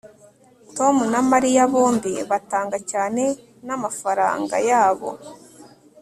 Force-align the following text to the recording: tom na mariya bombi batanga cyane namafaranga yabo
tom 0.77 0.95
na 1.13 1.19
mariya 1.31 1.63
bombi 1.73 2.13
batanga 2.31 2.77
cyane 2.91 3.23
namafaranga 3.65 4.55
yabo 4.69 5.09